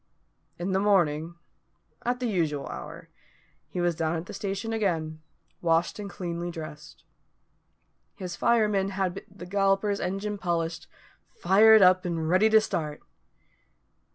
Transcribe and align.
In 0.57 0.71
the 0.71 0.79
morning, 0.79 1.35
at 2.03 2.19
the 2.19 2.25
usual 2.25 2.65
hour, 2.69 3.09
he 3.67 3.79
was 3.79 3.93
down 3.93 4.15
at 4.15 4.25
the 4.25 4.33
station 4.33 4.73
again, 4.73 5.21
washed 5.61 5.99
and 5.99 6.09
cleanly 6.09 6.49
dressed. 6.49 7.03
His 8.15 8.35
fireman 8.35 8.89
had 8.89 9.21
the 9.29 9.45
Galloper's 9.45 9.99
engine 9.99 10.39
polished, 10.39 10.87
fired 11.35 11.83
up, 11.83 12.03
and 12.03 12.27
ready 12.27 12.49
to 12.49 12.59
start. 12.59 13.03